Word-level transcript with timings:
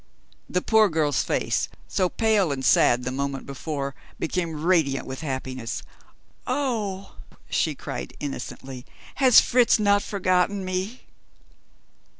The 0.49 0.63
poor 0.63 0.89
girl's 0.89 1.21
face, 1.21 1.69
so 1.87 2.09
pale 2.09 2.51
and 2.51 2.65
sad 2.65 3.03
the 3.03 3.11
moment 3.11 3.45
before, 3.45 3.93
became 4.17 4.59
radiant 4.63 5.05
with 5.05 5.21
happiness. 5.21 5.83
"Oh!" 6.47 7.17
she 7.51 7.75
cried 7.75 8.15
innocently, 8.19 8.83
"has 9.21 9.39
Fritz 9.39 9.77
not 9.77 10.01
forgotten 10.01 10.65
me?" 10.65 11.01